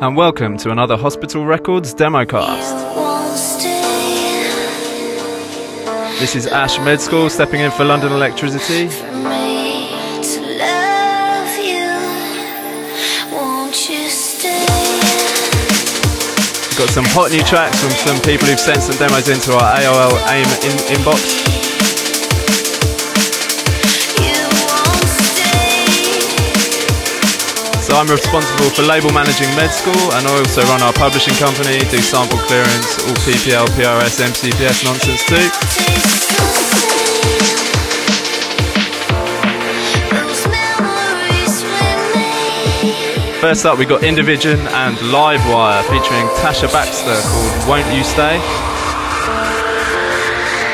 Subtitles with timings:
[0.00, 2.84] and welcome to another Hospital Records democast.
[6.18, 8.88] This is Ash Med School stepping in for London Electricity.
[16.76, 20.12] Got some hot new tracks from some people who've sent some demos into our AOL
[20.28, 21.65] AIM in- inbox.
[27.96, 31.96] I'm responsible for label managing Med School and I also run our publishing company, do
[31.96, 35.48] sample clearance, all PPL, PRS, MCPS nonsense too.
[43.40, 48.36] First up, we got Indivision and Livewire featuring Tasha Baxter called Won't You Stay?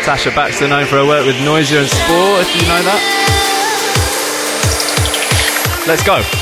[0.03, 3.01] Tasha Baxter, known for her work with Noisia and Spore, if you know that.
[5.87, 6.42] Let's go.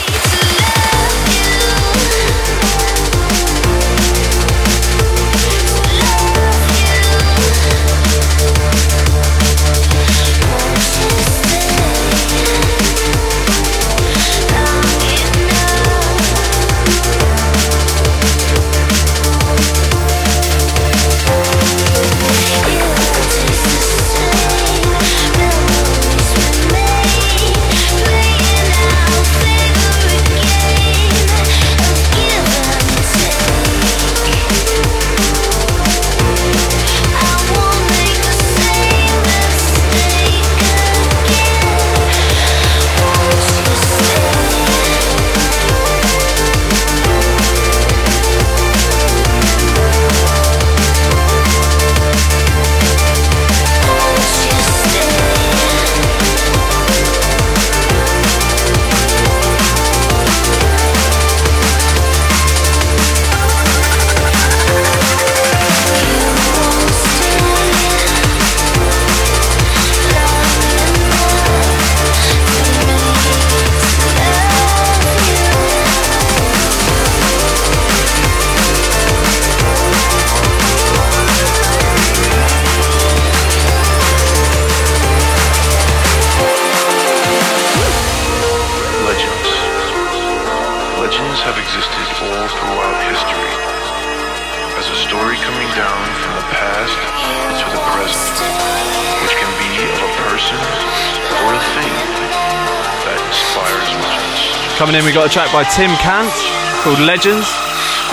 [104.80, 106.32] Coming in, we got a track by Tim Kant
[106.80, 107.44] called Legends.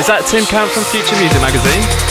[0.04, 2.07] Is that Tim Kant from Future Music Magazine?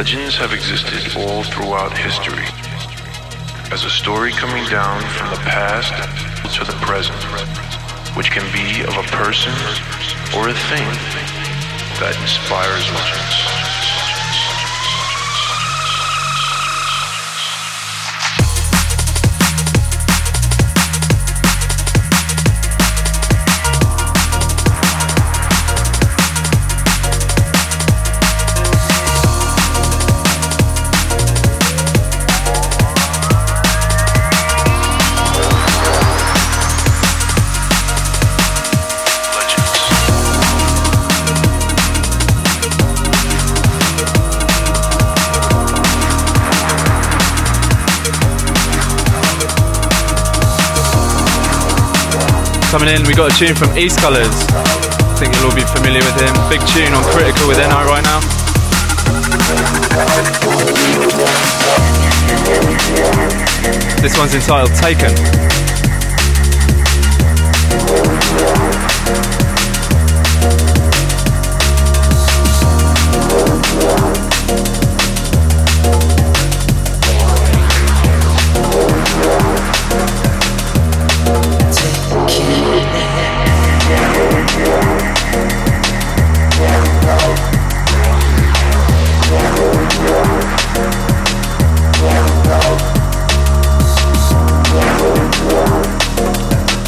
[0.00, 2.42] Legends have existed all throughout history
[3.70, 5.92] as a story coming down from the past
[6.56, 7.22] to the present,
[8.16, 9.52] which can be of a person
[10.34, 10.88] or a thing
[12.00, 13.49] that inspires legends.
[52.70, 54.30] Coming in, we got a tune from East Colors.
[54.30, 56.32] I think you'll all be familiar with him.
[56.48, 58.20] Big tune on Critical with NI right now.
[64.00, 65.69] This one's entitled Taken.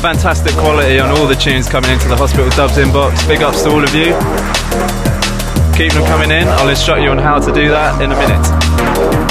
[0.02, 3.24] Fantastic quality on all the tunes coming into the Hospital Dubs inbox.
[3.28, 4.06] Big ups to all of you.
[5.76, 6.48] Keep them coming in.
[6.48, 9.21] I'll instruct you on how to do that in a minute.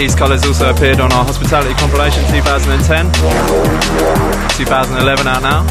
[0.00, 3.04] East Colours also appeared on our Hospitality compilation 2010.
[4.56, 5.66] 2011 out now.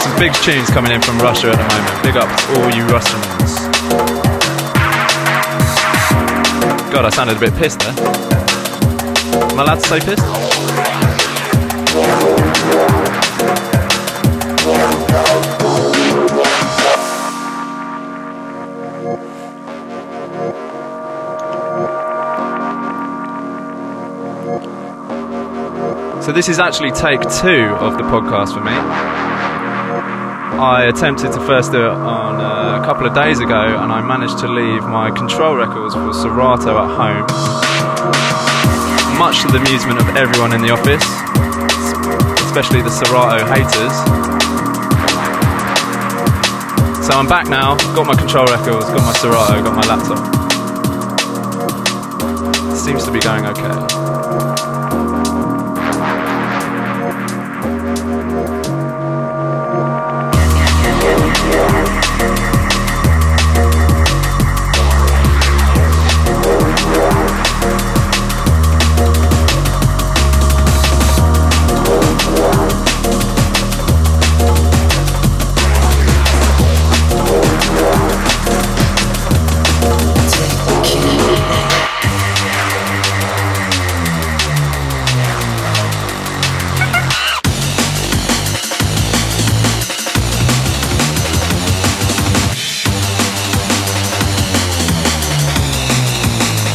[0.00, 2.02] Some big tunes coming in from Russia at the moment.
[2.02, 3.60] Big up to all you Russians.
[6.90, 7.92] God, I sounded a bit pissed there.
[9.52, 10.24] Am I allowed to say pissed?
[26.34, 28.74] This is actually take two of the podcast for me.
[30.58, 34.02] I attempted to first do it on uh, a couple of days ago, and I
[34.02, 37.26] managed to leave my control records for Serato at home,
[39.16, 41.06] much to the amusement of everyone in the office,
[42.42, 43.94] especially the Serato haters.
[47.06, 50.18] So I'm back now, got my control records, got my Serato, got my laptop.
[52.76, 54.03] Seems to be going okay.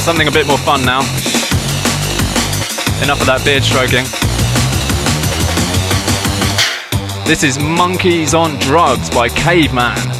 [0.09, 1.01] Something a bit more fun now.
[3.03, 4.05] Enough of that beard stroking.
[7.27, 10.18] This is Monkeys on Drugs by Caveman.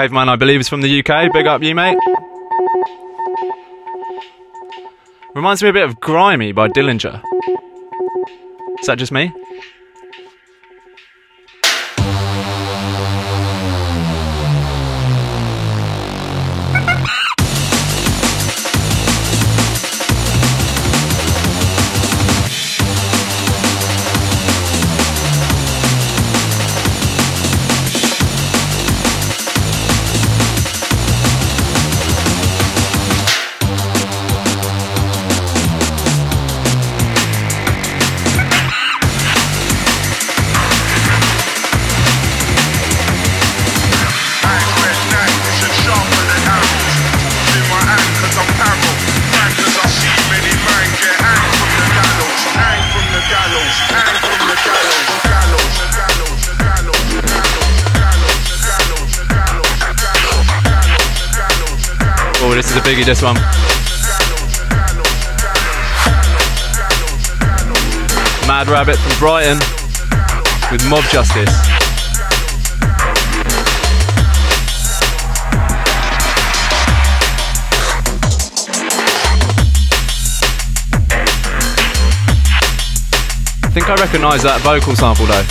[0.00, 1.30] Caveman, I believe, is from the UK.
[1.30, 1.98] Big up you, mate.
[5.34, 7.22] Reminds me a bit of Grimy by Dillinja.
[8.80, 9.30] Is that just me?
[63.10, 63.34] This one.
[68.46, 69.58] Mad Rabbit from Brighton
[70.70, 71.50] with Mob Justice.
[83.64, 85.46] I think I recognise that vocal sample though.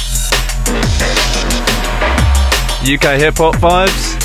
[2.86, 4.19] UK hip hop vibes.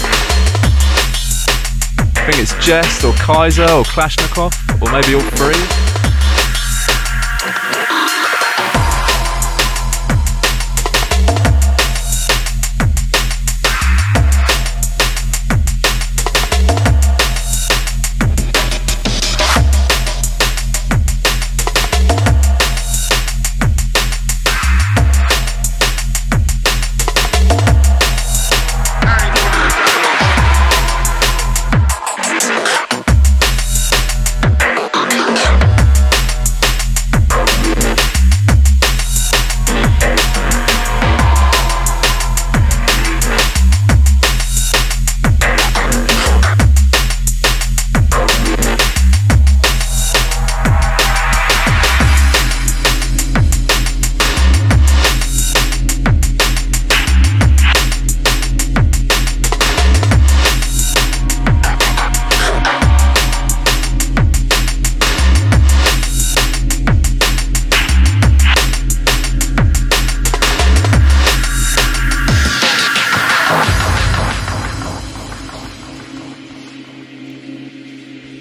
[2.25, 5.84] I think it's Jehst or Kyza or Klashnekoff, or maybe all three.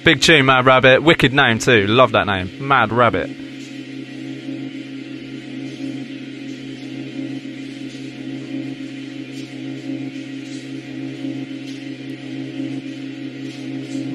[0.04, 1.02] Big tune, Mad Rabbit.
[1.02, 1.88] Wicked name too.
[1.88, 2.68] Love that name.
[2.68, 3.30] Mad Rabbit.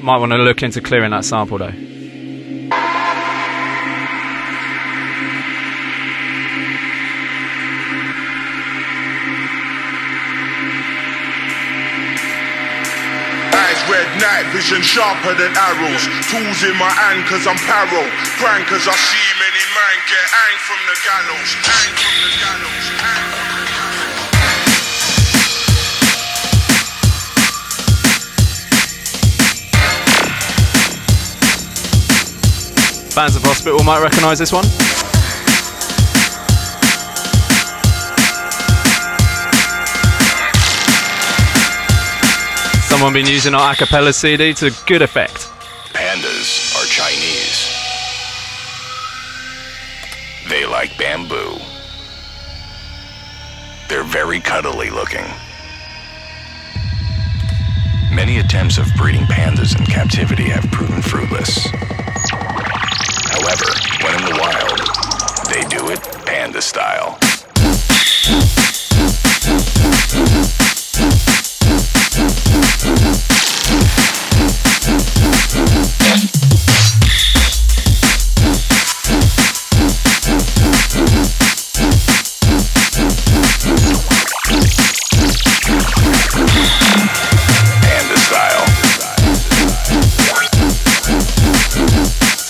[0.03, 1.88] Might want to look into clearing that sample though.
[14.59, 16.03] Vision sharper than arrows.
[16.27, 18.03] Tools in my hand cause I'm paro.
[18.35, 21.49] Crying cause I see many men get hanged from the gallows.
[21.63, 22.85] Hang from the gallows.
[22.99, 23.69] Hang from the
[33.15, 34.65] Fans of Hospital might recognise this one.
[42.99, 45.47] Someone been using our a cappella CD to good effect.
[45.93, 47.71] Pandas are Chinese.
[50.49, 51.57] They like bamboo.
[53.87, 55.23] They're very cuddly looking.
[58.11, 61.67] Many attempts of breeding pandas in captivity have proven fruitless.
[63.31, 63.71] However,
[64.03, 64.81] when in the wild,
[65.47, 67.17] they do it panda style.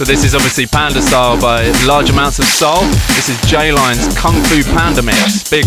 [0.09, 2.81] This is obviously Panda style by large amounts of soul.
[3.13, 5.47] This is J-Line's Kung Fu Panda mix.
[5.51, 5.65] Big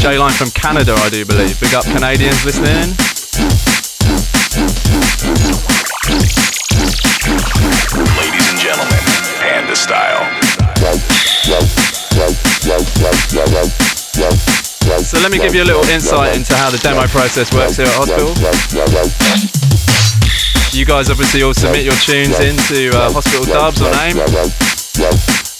[0.00, 1.60] J-Line from Canada, I do believe.
[1.60, 2.96] Big up Canadians listening.
[8.16, 9.04] Ladies and gentlemen,
[9.36, 10.24] Panda style.
[15.04, 17.76] So So let me give you a little insight into how the demo process works
[17.76, 19.65] here at hospital.
[20.72, 24.20] You guys obviously all submit your tunes into uh, Hospital Dubs on AIM.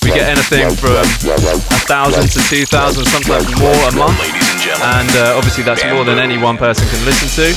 [0.04, 5.34] We get anything from a thousand to two thousand, sometimes more a month, and uh,
[5.40, 7.48] obviously that's more than any one person can listen to.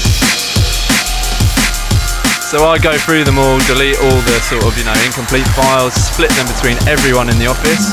[2.39, 5.93] So I go through them all, delete all the sort of you know incomplete files,
[5.93, 7.91] split them between everyone in the office.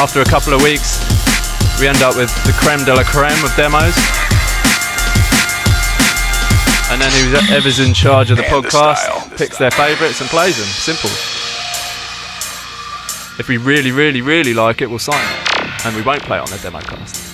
[0.00, 0.96] After a couple of weeks,
[1.78, 3.94] we end up with the creme de la creme of demos.
[6.90, 7.10] And then
[7.46, 9.30] whoever's in charge of the And the podcast style.
[9.36, 10.66] picks their favourites and plays them.
[10.66, 11.10] Simple.
[13.38, 15.84] If we really, really, really like it, we'll sign it.
[15.86, 17.28] And we won't play it on the demo cast.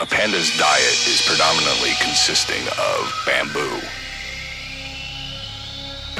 [0.00, 3.80] a panda's diet is predominantly consisting of bamboo.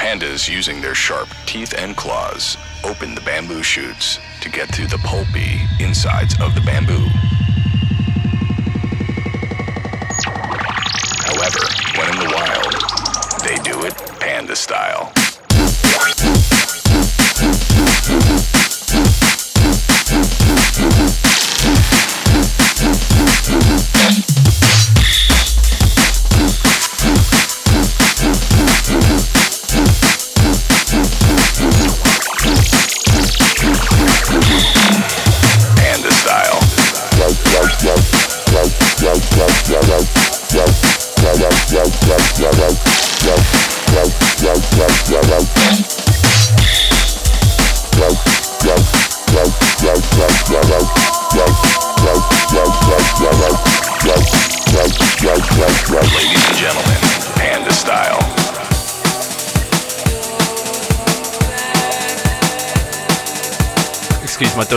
[0.05, 4.99] Pandas, using their sharp teeth and claws, open the bamboo shoots to get through the
[4.99, 7.07] pulpy insides of the bamboo.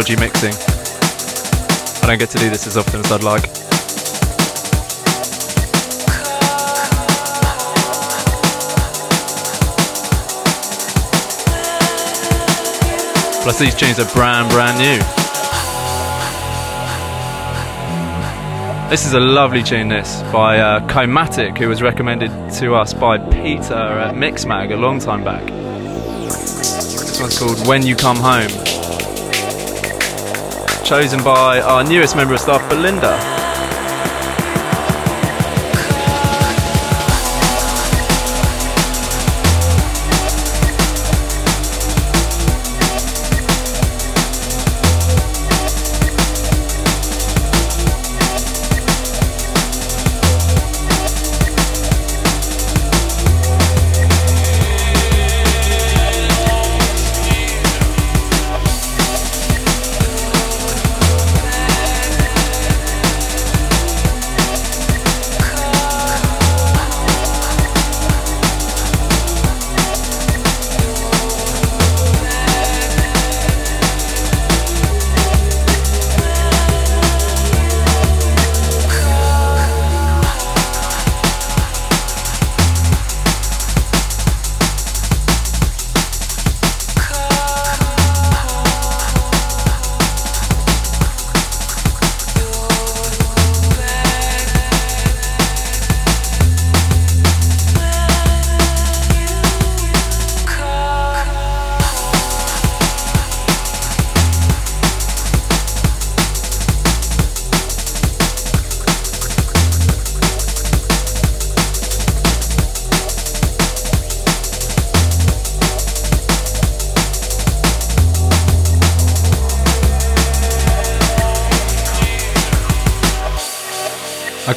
[0.02, 0.54] Dodgy mixing.
[2.04, 3.42] I don't get to do this as often as I'd like.
[13.42, 15.00] Plus these tunes are brand, brand new.
[18.92, 22.30] This is a lovely tune, this, by uh, who was recommended
[22.60, 25.44] to us by Peter at Mixmag a long time back.
[25.48, 28.77] This one's called When You Come Home
[30.88, 33.37] chosen by our newest member of staff, Belinda.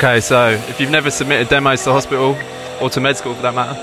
[0.03, 2.35] Okay, so if you've never submitted demos to hospital
[2.81, 3.75] or to med school for that matter,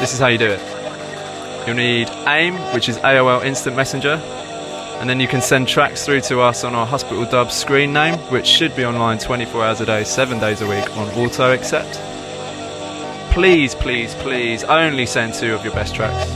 [0.00, 1.66] this is how you do it.
[1.66, 4.14] You'll need AIM, which is AOL Instant Messenger,
[4.98, 8.14] and then you can send tracks through to us on our Hospital Dub screen name,
[8.30, 12.00] which should be online 24 hours a day, 7 days a week on auto accept.
[13.30, 16.30] Please, please, please only send two of your best tracks.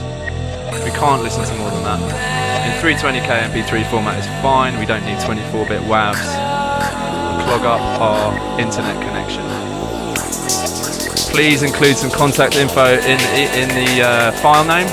[0.84, 2.84] We can't listen to more than that.
[2.84, 6.49] In 320k MP3 format is fine, we don't need 24 bit WAVs
[7.50, 9.42] clog up our internet connection.
[11.34, 13.18] Please include some contact info in
[13.58, 14.86] in the uh, file name.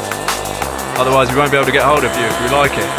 [0.97, 2.89] Otherwise, we won't be able to get hold of you if we like it.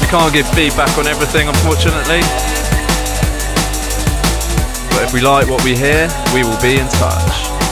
[0.00, 2.22] We can't give feedback on everything, unfortunately.
[4.94, 7.63] But if we like what we hear, we will be in touch.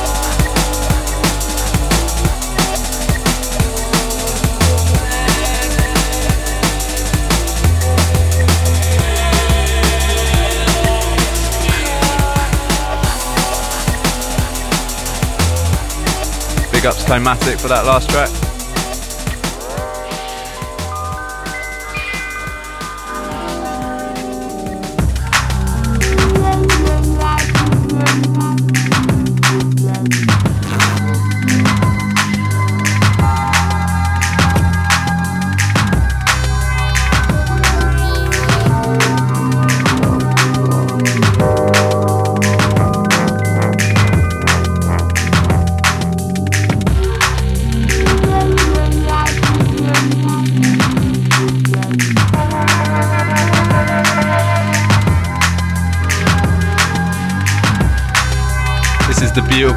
[16.83, 18.52] Big ups Climatic for that last track.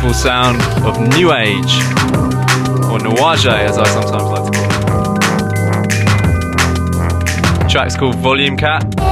[0.06, 1.80] Beautiful sound of New Age,
[2.91, 6.00] or Nuage as I sometimes like to call it.
[7.60, 9.05] The track's called Volume Cat.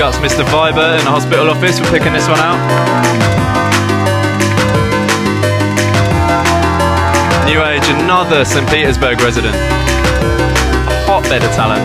[0.00, 0.44] Big ups Mr.
[0.48, 2.56] Viber in the hospital office for picking this one out.
[7.44, 8.66] New Age, another St.
[8.70, 9.52] Petersburg resident.
[9.52, 11.84] A hotbed of talent.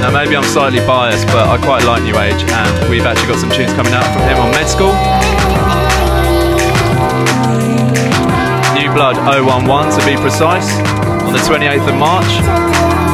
[0.00, 3.40] Now maybe I'm slightly biased, but I quite like New Age and we've actually got
[3.40, 4.96] some tunes coming out from him on Med School.
[8.72, 10.72] New Blood 011 to be precise,
[11.28, 13.09] on the 28th of March.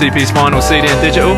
[0.00, 1.34] CP's final CD and digital.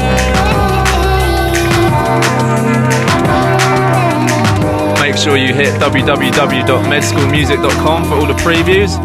[5.02, 8.96] Make sure you hit www.medschoolmusic.com for all the previews.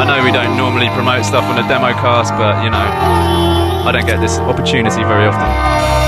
[0.00, 3.90] I know we don't normally promote stuff on a demo cast, but you know, I
[3.92, 6.03] don't get this opportunity very often.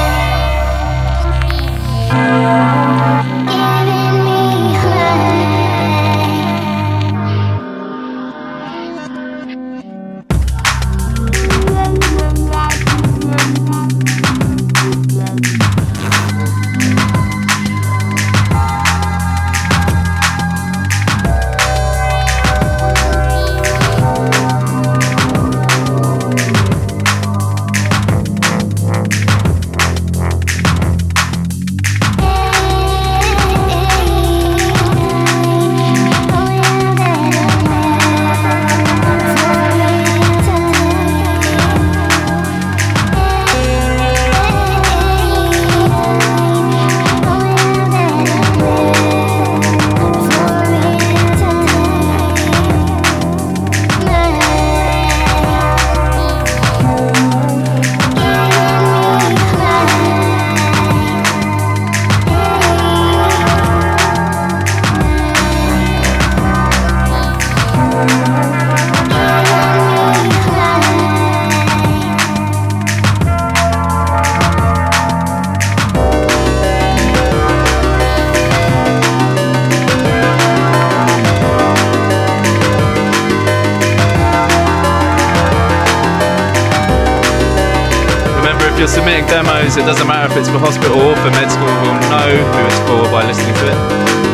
[89.06, 92.42] Submitting demos, it doesn't matter if it's for hospital or for med school, we'll know
[92.50, 94.25] who it's for by listening to it.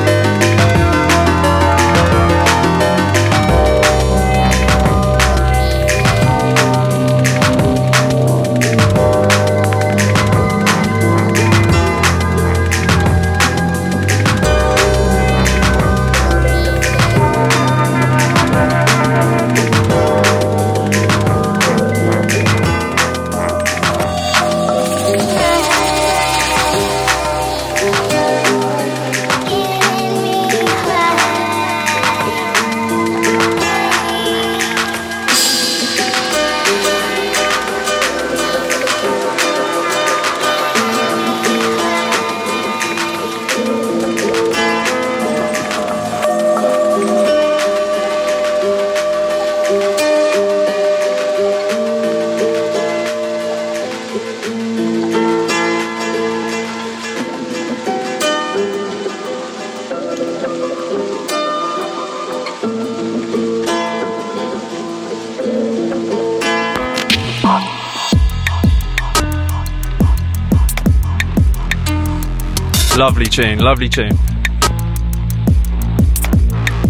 [73.02, 74.16] Lovely tune, lovely tune.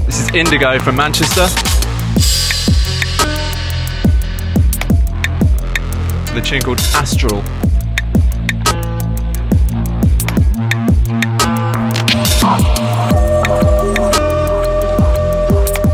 [0.04, 1.46] This is Indigo from Manchester.
[6.34, 7.38] The tune called Astral.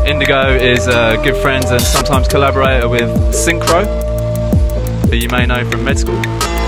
[0.05, 3.85] Indigo is a good friend and sometimes collaborator with Synkro,
[5.09, 6.58] who you may know from med school.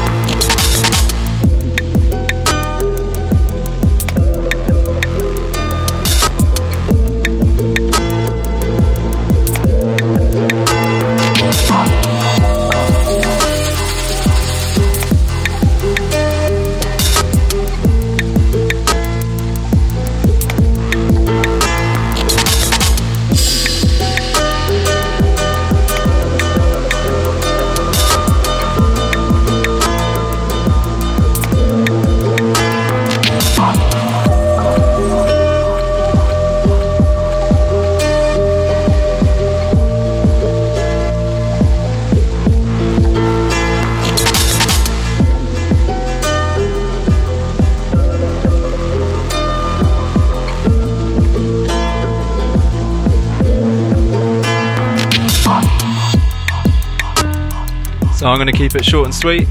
[58.22, 59.48] So I'm going to keep it short and sweet.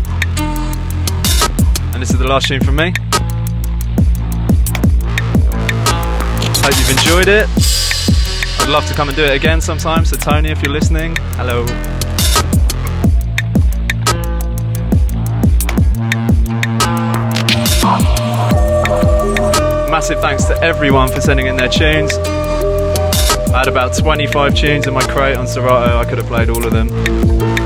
[1.93, 2.93] And this is the last tune from me.
[6.63, 7.49] Hope you've enjoyed it.
[8.61, 10.05] I'd love to come and do it again sometime.
[10.05, 11.65] So Tony, if you're listening, hello.
[19.91, 22.13] Massive thanks to everyone for sending in their tunes.
[23.53, 25.99] I had about 25 tunes in my crate on Serato.
[25.99, 27.60] I could have played all of them.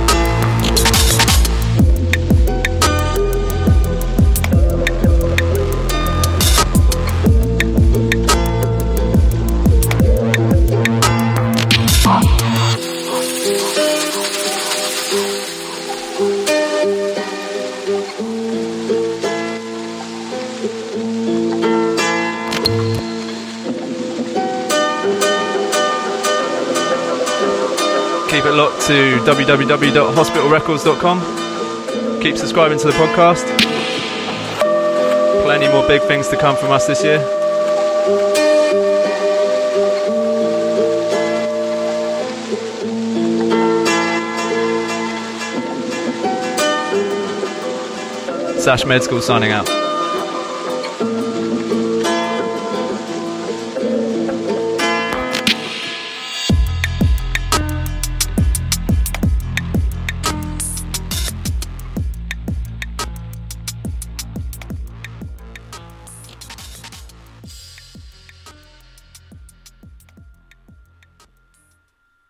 [28.55, 31.19] Locked to www.hospitalrecords.com.
[32.23, 33.45] Keep subscribing to the podcast.
[35.43, 37.19] Plenty more big things to come from us this year.
[48.61, 49.84] Sash Med School signing out.